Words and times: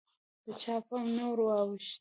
د 0.45 0.47
چا 0.61 0.75
پام 0.87 1.07
نه 1.17 1.25
وراوښت 1.29 1.89